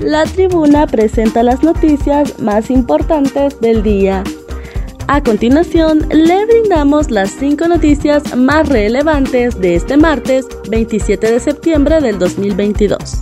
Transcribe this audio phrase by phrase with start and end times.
[0.00, 4.24] La tribuna presenta las noticias más importantes del día.
[5.08, 12.00] A continuación, le brindamos las cinco noticias más relevantes de este martes 27 de septiembre
[12.00, 13.20] del 2022.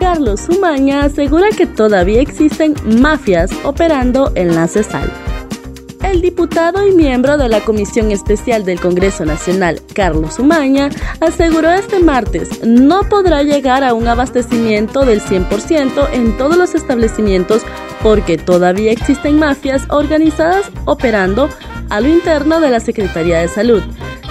[0.00, 5.25] Carlos Umaña asegura que todavía existen mafias operando en la CESAL.
[6.16, 10.88] El diputado y miembro de la Comisión Especial del Congreso Nacional, Carlos Umaña,
[11.20, 17.60] aseguró este martes no podrá llegar a un abastecimiento del 100% en todos los establecimientos
[18.02, 21.50] porque todavía existen mafias organizadas operando
[21.90, 23.82] a lo interno de la Secretaría de Salud.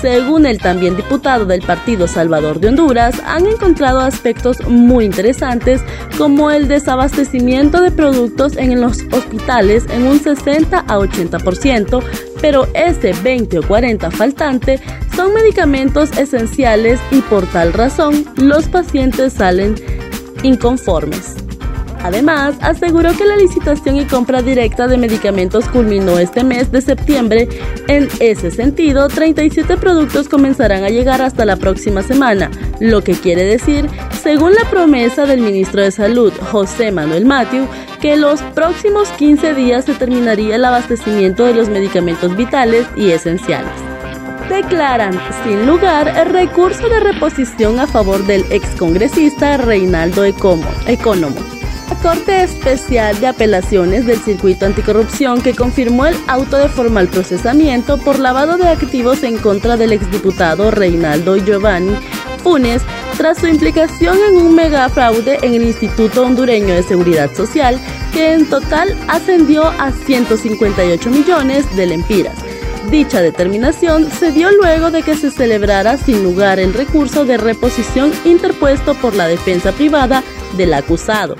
[0.00, 5.82] Según el también diputado del Partido Salvador de Honduras, han encontrado aspectos muy interesantes
[6.16, 12.00] como el desabastecimiento de productos en los hospitales en un 60 a 80%,
[12.40, 14.80] pero ese 20 o 40 faltante
[15.16, 19.74] son medicamentos esenciales y por tal razón los pacientes salen
[20.44, 21.37] inconformes.
[22.02, 27.48] Además, aseguró que la licitación y compra directa de medicamentos culminó este mes de septiembre.
[27.88, 33.44] En ese sentido, 37 productos comenzarán a llegar hasta la próxima semana, lo que quiere
[33.44, 33.88] decir,
[34.22, 37.66] según la promesa del ministro de Salud, José Manuel Matthew,
[38.00, 43.72] que los próximos 15 días se terminaría el abastecimiento de los medicamentos vitales y esenciales
[44.48, 45.12] declaran
[45.44, 50.24] sin lugar el recurso de reposición a favor del excongresista Reinaldo
[51.88, 51.98] Economo.
[52.02, 58.18] Corte Especial de Apelaciones del Circuito Anticorrupción que confirmó el auto de formal procesamiento por
[58.18, 61.96] lavado de activos en contra del exdiputado Reinaldo Giovanni
[62.42, 62.82] Funes
[63.16, 67.80] tras su implicación en un megafraude en el Instituto Hondureño de Seguridad Social
[68.12, 72.38] que en total ascendió a 158 millones de lempiras.
[72.90, 78.12] Dicha determinación se dio luego de que se celebrara sin lugar el recurso de reposición
[78.24, 80.22] interpuesto por la defensa privada
[80.56, 81.36] del acusado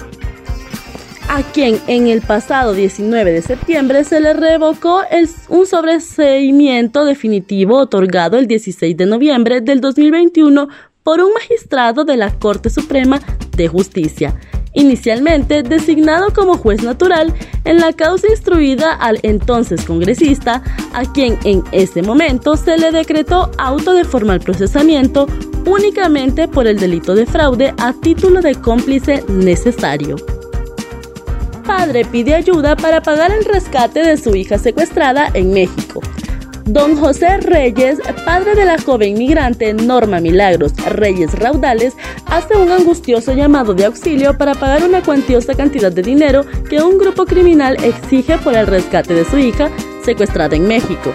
[1.28, 5.02] a quien en el pasado 19 de septiembre se le revocó
[5.48, 10.68] un sobreseimiento definitivo otorgado el 16 de noviembre del 2021
[11.02, 13.20] por un magistrado de la Corte Suprema
[13.56, 14.38] de Justicia,
[14.72, 17.32] inicialmente designado como juez natural
[17.64, 20.62] en la causa instruida al entonces congresista,
[20.94, 25.26] a quien en ese momento se le decretó auto de formal procesamiento
[25.66, 30.16] únicamente por el delito de fraude a título de cómplice necesario
[31.68, 36.00] padre pide ayuda para pagar el rescate de su hija secuestrada en México.
[36.64, 43.34] Don José Reyes, padre de la joven migrante Norma Milagros Reyes Raudales, hace un angustioso
[43.34, 48.38] llamado de auxilio para pagar una cuantiosa cantidad de dinero que un grupo criminal exige
[48.38, 49.68] por el rescate de su hija
[50.02, 51.12] secuestrada en México.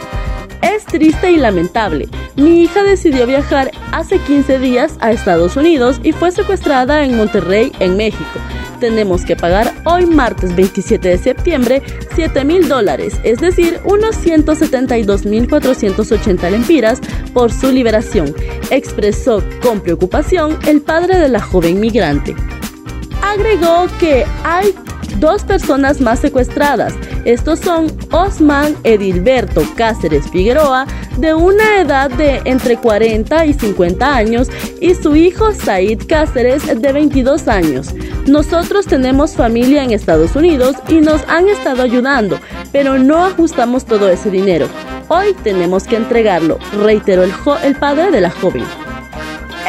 [0.62, 2.08] Es triste y lamentable.
[2.36, 7.72] Mi hija decidió viajar hace 15 días a Estados Unidos y fue secuestrada en Monterrey,
[7.80, 8.40] en México
[8.84, 11.82] tenemos que pagar hoy martes 27 de septiembre
[12.16, 17.00] 7 mil dólares, es decir, unos 172 mil 480 lempiras
[17.34, 18.36] por su liberación,
[18.72, 22.36] expresó con preocupación el padre de la joven migrante.
[23.22, 24.76] Agregó que hay
[25.18, 26.94] dos personas más secuestradas.
[27.26, 30.86] Estos son Osman Edilberto Cáceres Figueroa,
[31.18, 34.50] de una edad de entre 40 y 50 años,
[34.82, 37.94] y su hijo Said Cáceres, de 22 años.
[38.28, 42.40] Nosotros tenemos familia en Estados Unidos y nos han estado ayudando,
[42.72, 44.68] pero no ajustamos todo ese dinero.
[45.08, 48.66] Hoy tenemos que entregarlo, reiteró el, padre de la joven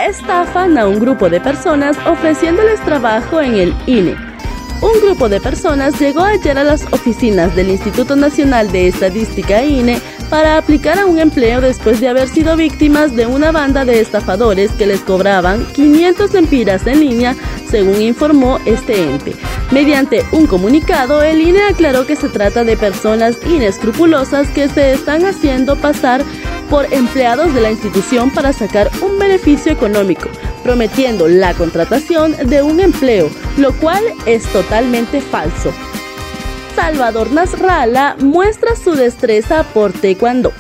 [0.09, 4.34] estafan a un grupo de personas ofreciéndoles trabajo en el INE
[4.81, 10.01] un grupo de personas llegó ayer a las oficinas del Instituto Nacional de Estadística INE
[10.31, 14.73] para aplicar a un empleo después de haber sido víctimas de una banda de estafadores
[14.73, 17.37] que les cobraban 500 lempiras en línea,
[17.71, 19.35] según informó este ente.
[19.71, 25.25] Mediante un comunicado, el INE aclaró que se trata de personas inescrupulosas que se están
[25.25, 26.23] haciendo pasar
[26.71, 30.29] por empleados de la institución para sacar un beneficio económico,
[30.65, 35.73] prometiendo la contratación de un empleo, lo cual es totalmente falso.
[36.75, 40.53] Salvador Nasralla muestra su destreza por taekwondo.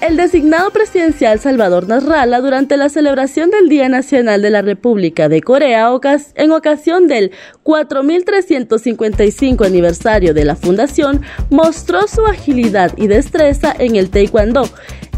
[0.00, 5.42] El designado presidencial Salvador Nasralla durante la celebración del Día Nacional de la República de
[5.42, 5.90] Corea
[6.36, 7.32] en ocasión del
[7.64, 14.68] 4355 aniversario de la fundación mostró su agilidad y destreza en el taekwondo.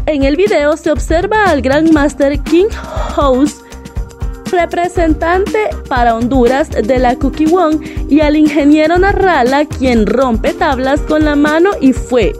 [0.07, 2.69] En el video se observa al Grand Master King
[3.15, 3.60] House
[4.51, 11.25] representante para Honduras de la Cookie Wong y al ingeniero Narrala, quien rompe tablas con
[11.25, 12.33] la mano y fue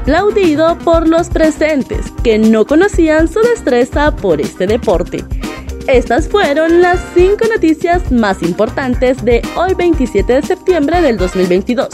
[0.00, 5.24] aplaudido por los presentes, que no conocían su destreza por este deporte.
[5.86, 11.88] Estas fueron las 5 noticias más importantes de hoy 27 de septiembre del 2022.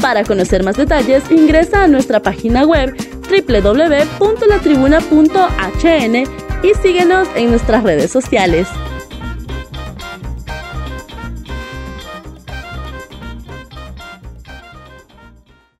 [0.00, 2.94] Para conocer más detalles ingresa a nuestra página web
[3.28, 6.16] www.latribuna.hn
[6.62, 8.68] y síguenos en nuestras redes sociales.